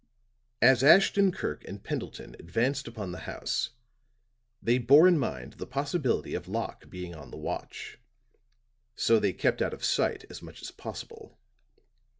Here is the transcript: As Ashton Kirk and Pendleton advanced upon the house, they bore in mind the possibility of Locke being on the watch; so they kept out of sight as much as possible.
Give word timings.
As 0.63 0.83
Ashton 0.83 1.31
Kirk 1.31 1.63
and 1.67 1.83
Pendleton 1.83 2.35
advanced 2.39 2.87
upon 2.87 3.11
the 3.11 3.19
house, 3.29 3.69
they 4.59 4.79
bore 4.79 5.07
in 5.07 5.19
mind 5.19 5.53
the 5.53 5.67
possibility 5.67 6.33
of 6.33 6.47
Locke 6.47 6.89
being 6.89 7.13
on 7.13 7.29
the 7.29 7.37
watch; 7.37 7.99
so 8.95 9.19
they 9.19 9.31
kept 9.31 9.61
out 9.61 9.75
of 9.75 9.85
sight 9.85 10.25
as 10.27 10.41
much 10.41 10.59
as 10.63 10.71
possible. 10.71 11.37